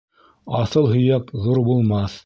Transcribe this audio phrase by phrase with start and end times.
[0.61, 2.19] Аҫыл һөйәк ҙур булмаҫ